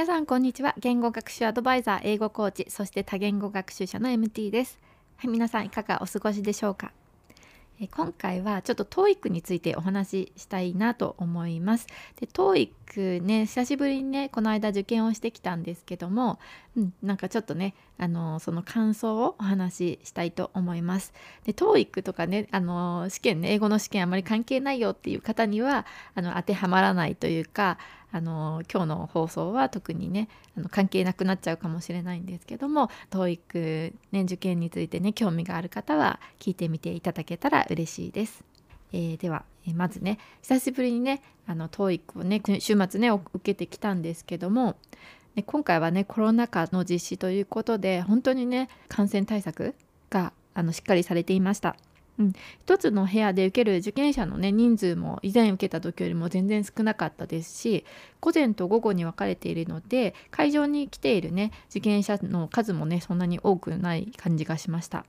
[0.00, 4.80] 皆さんこんにちは言語学習アドバイザー英語コーチそして多言語学習者の MT です
[5.18, 6.90] はい皆さんいかがお過ごしでしょうか？
[7.82, 11.86] え今回はちょっと TOEIC についてお話ししたいなと思います。
[12.18, 16.38] で TOEIC ね久しぶりにねこの間受験をしてきたんですけども、
[16.76, 21.14] うん、なんかちょっとねあのその感想をお話ししたいと思います。
[21.44, 27.78] で TOEIC とかねあの試験ね英語の試験あまり関係ないよっていう方にはあの当てはまらないというか
[28.12, 38.44] あの今日の放送は特にねあの関係なくなっちゃうかもしれないんですけども TOEIC、ね、受験についてね興味がある方は聞いてみていただけたら嬉しいです。
[38.92, 44.76] えー、では、えー、まずね久しぶりにねあの TOEIC をね週末ね受けてきたんですけども
[45.36, 49.74] ね、今回はねコロナ禍の実施ということで本当にね感染対策
[50.10, 51.76] があのしっかりされていました。
[52.20, 57.84] うん、一つの部屋で受ける受験者の、ね、人数も以前受けた時よりも全然少なかったですし
[58.20, 65.04] 午前と午後に分かれているので会場に来ている、ね、受験者の数もねそんなに多くない感じがしました。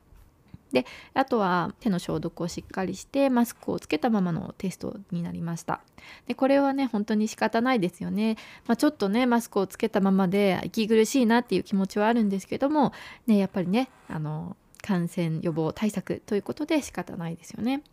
[0.71, 5.81] であとは手の消毒をしっかりしてマスクをつけたままのテストになりました。
[6.27, 12.93] でこれはね本当に仕方ないですよね、まあ、ちょっとねマスクをつけたままで息苦しいなっていう気持ちはあるんですけども
[13.27, 17.83] ねやっぱりねあの感染予防対策ということで仕方ないですよね。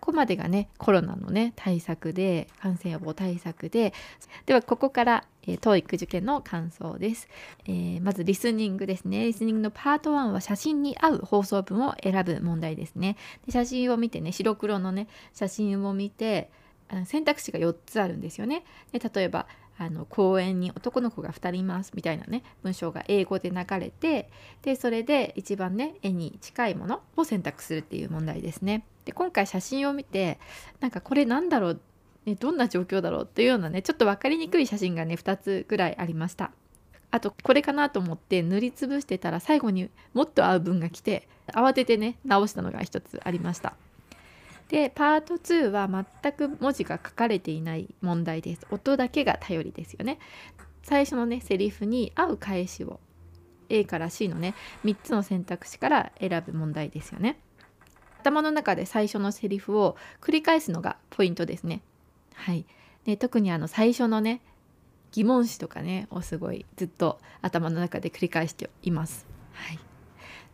[0.00, 3.92] ここまでがねコロナのね対策で感染予防対策で。
[4.46, 7.28] ではここから、えー、TOEIC 受験の感想です、
[7.66, 9.26] えー、まずリスニングですね。
[9.26, 13.16] リスニングのパート1は写真に合う放送文を選ぶ問題ですね。
[13.44, 16.50] で写真を見てね白黒のね写真を見て
[17.04, 18.64] 選択肢が4つあるんですよね。
[18.92, 19.46] で例えば
[19.78, 24.28] あの公園に男の子が2人いますみたいなね文章が英語で流れて
[24.62, 28.84] でそれで一番ね絵に近いものを選択するっていう問題ですね。
[29.04, 30.38] で今回写真を見て
[30.80, 31.80] なんかこれなんだろう、
[32.26, 36.50] ね、どんな状況だろうっていうようなねちょっと分かりにくい写真がね2つぐらいありました。
[37.10, 43.74] あとこれかなと思って塗りつぶしてたら最後にもっと合う文が来て慌ててね直したのが1つありました。
[44.68, 45.88] でパート2は
[46.22, 48.66] 全く文字が書かれていない問題です。
[48.70, 50.18] 音だけが頼りですよね。
[50.82, 53.00] 最初のねセリフに合う返しを。
[53.70, 57.38] A から C のね3つの選択肢から選ぶ問題ですよね。
[58.20, 61.82] 頭の中で最初のセリフを繰り返すのがポイントですね。
[62.34, 62.66] はい。
[63.04, 64.42] で特にあの最初のね
[65.12, 69.26] 疑問詞とかねをすごいずっと頭の中で繰り返しています。
[69.52, 69.78] はい。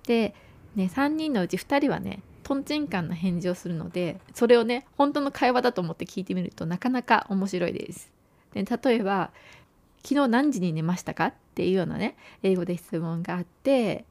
[0.06, 0.34] で
[0.76, 8.12] ね3人のうち2人はねとんちんかんな返事をするのでそれをね本当の会話だと思って聞いてみるとなかなか面白いです。
[8.52, 9.30] で例えば
[10.04, 14.04] 「昨日何時に寝ましたか?」っていうようなね英語で質問があって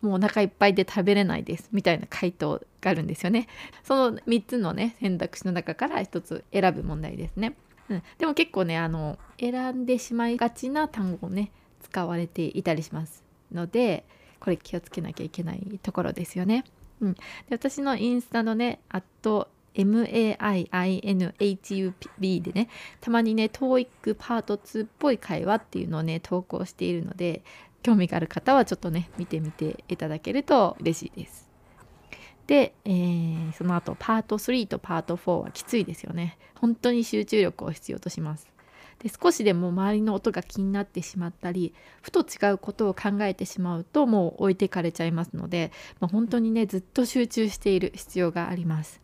[0.00, 3.46] もうお腹いっぱいで食べれないですみたいな回答があるんですよね。
[3.84, 7.54] その3つのね選択肢の中から1つ選ぶ問題ですね。
[7.90, 11.50] うん、でも結構ねあの選んでしまいがちな単語をね
[11.82, 13.22] 使われていたりします
[13.52, 14.04] ので
[14.38, 16.64] これ気をつけなきゃいけないところですよね。
[17.00, 20.42] うん、で私のインスタのね、アット MAIINHUB
[22.42, 22.68] でね、
[23.00, 27.42] たまにね、TOEIC パート2っぽい会話っていうのをね、投稿しているので、
[27.82, 31.48] 興味がある方はちょっとね、見てみていただけると嬉しいです。
[32.46, 36.36] で、えー、その後パート3とパート4はきついですよね。
[36.56, 38.48] 本当に集中力を必要とします。
[39.02, 49.00] で少しでも周りの音が気になってしまったりふと違うことを考えてしまうともう置いてかれちゃいますので、まあ、本当にねずっと集中している必要があります。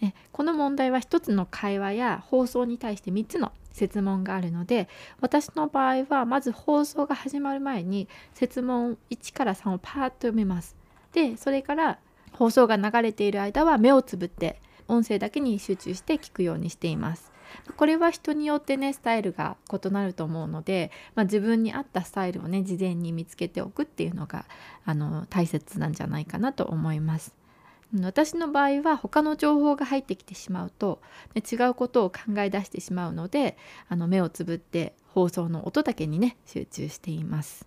[0.00, 4.88] ね、この問題は1つの会話や放送に対して3つの設問があるので
[5.20, 10.76] 私の場合はまず放送が始まる前に設問1から3をパーッと読みます。
[11.12, 11.98] でそれから
[12.32, 17.27] 放送が流れている間は目をつぶって音声だけに集中して聞くようにしています。
[17.76, 24.44] これは人によってねスタイルが異なると思うので、まあ、自分に合ったスタイルをね事前に見つけておくっていうのが
[24.84, 27.34] あの大切なんじゃないかなと思います。
[28.02, 31.00] 私の場合は他の情報が入ってきてしまうと、
[31.34, 33.56] ね、違うことを考え出してしまうので
[33.88, 37.66] あの目をつぶって放送の音だけにね集中しています。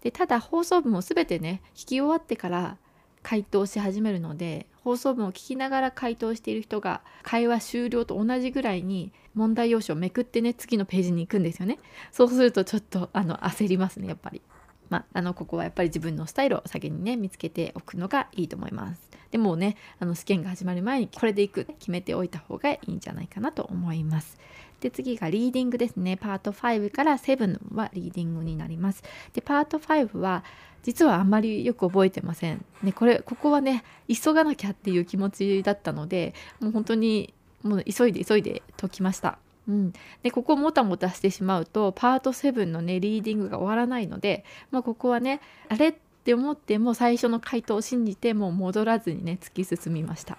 [0.00, 2.78] でただ放送文を全てね聞き終わってから
[3.22, 11.78] 回答し始めるので放送文を聞きながら回答している人が会話終了と同じぐらいに問題用紙をめくってね次のページに行くんですよね
[12.10, 14.40] そうするとちょっとあの焦りますねやっぱり。
[14.88, 19.07] まあ、あのここはやっぱり自分のスタイルを先にね見つけておくのがいいと思います。
[19.30, 24.38] でもねあの試験が始まる前にこれでいく決めておいた方がいいんじゃないかなと思います。
[24.80, 29.02] で次がリーディングですねパート5から7はリーディングになります。
[29.32, 30.44] でパート5は
[30.82, 32.64] 実はあんまりよく覚えてません。
[32.82, 39.38] ね、これここはね急がなきゃっていう気持ちだったのでもう本当にもう急いで急いで解きました。
[39.68, 39.92] うん、
[40.22, 45.94] でここもたもたしてしまうとパート7のねリーディングが終わらないので、まあ、ここはねあれ
[46.28, 50.36] って思っても最初の回答を信じてもう戻らずにね突き進みました。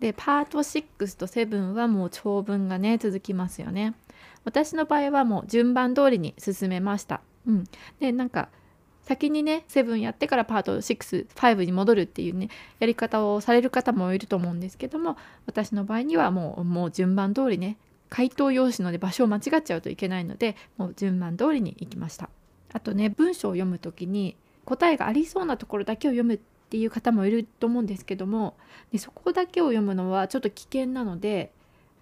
[0.00, 3.94] でパート6と7はもう長文がね続きますよね。
[4.44, 7.20] 私の場合はもう順番通りに進めました。
[7.46, 7.64] うん、
[8.00, 8.48] でなんか
[9.02, 12.48] 先にね7やってからパート65に戻るっていうね
[12.78, 17.76] やり方をされる方もいると思うんですけども私の場合にはもうもう順番通りね
[18.08, 22.30] 回答用紙の、ね、場所を間違っちゃうといけないのでもう順番通りに行きました
[22.72, 26.38] あとね文章を読む時に答えがありそうなところだけを読むっ
[26.70, 28.56] ていう方もいると思うんですけども
[28.92, 31.52] でそこだけを読むのはちょっと危険なので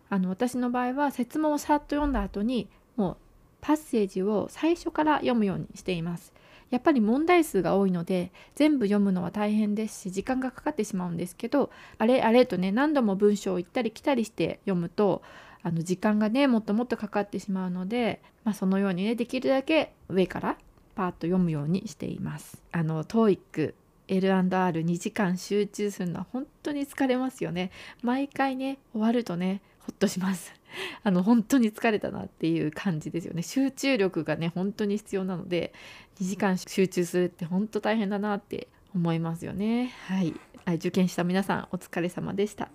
[0.09, 3.17] あの私の場合は説問をさっと読んだ後にもう
[3.61, 6.33] パッセージを最初から読むようにしています。
[6.71, 15.21] やっぱり問題数が多いので全部読むのは大変ですし時間がかかってしまうんですけどあれあれとね何度も文章を行ったり来たりして読むと
[15.63, 20.57] あの時間がねもっともっとかかってしまうので、まあ、そのようにねできるだけ上から
[20.95, 22.63] パーッと読むようにしています。
[22.73, 23.75] あの TOEIC
[24.09, 27.71] L&R2 時間集中するのは本当に疲れますよね。
[28.03, 30.53] 毎回ね終わるとねほっとします。
[31.03, 33.43] あの本当に疲れたなっていう感じですよね。
[33.43, 35.73] 集中力がね本当に必要なので
[36.21, 39.93] 2時間集中するって本当大変だなって思いますよね。
[40.07, 40.35] はい、
[40.75, 42.71] 受験した皆さんお疲れ様でした。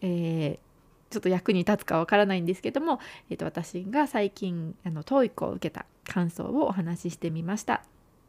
[0.00, 0.73] えー
[1.10, 7.82] ちょっと役に立つかわからないんですけども、えー、と私が最近あの TOEIC を受けた感想をお話ししてみました。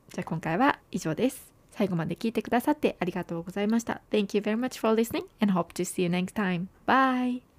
[0.09, 1.53] じゃあ今回は以上です。
[1.71, 4.01] 最後まで聞いてくださってありがとうございました。
[4.11, 6.67] Thank you very much for listening and hope to see you next time.
[6.87, 7.54] Bye!